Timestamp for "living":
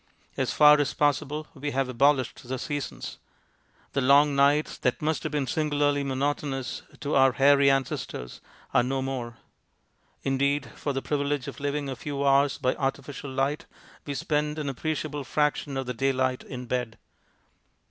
11.59-11.87